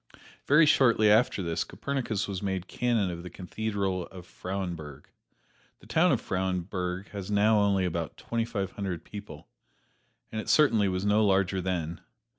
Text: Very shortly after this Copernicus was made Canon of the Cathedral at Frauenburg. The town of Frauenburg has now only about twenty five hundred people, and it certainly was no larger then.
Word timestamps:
Very 0.47 0.65
shortly 0.65 1.11
after 1.11 1.43
this 1.43 1.63
Copernicus 1.63 2.27
was 2.27 2.41
made 2.41 2.67
Canon 2.67 3.11
of 3.11 3.21
the 3.21 3.29
Cathedral 3.29 4.07
at 4.11 4.23
Frauenburg. 4.25 5.03
The 5.77 5.85
town 5.85 6.11
of 6.11 6.19
Frauenburg 6.19 7.09
has 7.09 7.29
now 7.29 7.59
only 7.59 7.85
about 7.85 8.17
twenty 8.17 8.43
five 8.45 8.71
hundred 8.71 9.03
people, 9.03 9.47
and 10.31 10.41
it 10.41 10.49
certainly 10.49 10.87
was 10.87 11.05
no 11.05 11.23
larger 11.23 11.61
then. 11.61 12.01